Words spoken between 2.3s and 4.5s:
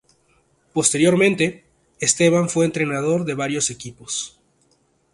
fue entrenador de varios equipos.